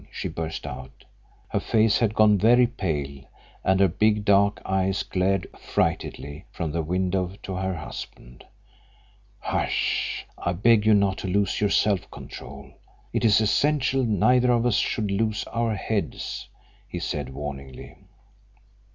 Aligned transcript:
she 0.11 0.27
burst 0.27 0.65
out. 0.65 1.05
Her 1.49 1.59
face 1.59 1.99
had 1.99 2.15
gone 2.15 2.39
very 2.39 2.65
pale, 2.65 3.23
and 3.63 3.79
her 3.79 3.87
big 3.87 4.25
dark 4.25 4.59
eyes 4.65 5.03
glared 5.03 5.45
affrightedly 5.53 6.45
from 6.49 6.71
the 6.71 6.81
window 6.81 7.35
to 7.43 7.53
her 7.53 7.75
husband. 7.75 8.43
"Hush! 9.37 10.25
I 10.39 10.53
beg 10.53 10.87
you 10.87 10.95
not 10.95 11.19
to 11.19 11.27
lose 11.27 11.61
your 11.61 11.69
self 11.69 12.09
control; 12.09 12.71
it 13.13 13.23
is 13.23 13.39
essential 13.41 14.03
neither 14.03 14.51
of 14.51 14.65
us 14.65 14.77
should 14.77 15.11
lose 15.11 15.43
our 15.43 15.75
heads," 15.75 16.49
he 16.87 16.97
said, 16.97 17.29
warningly. 17.29 17.95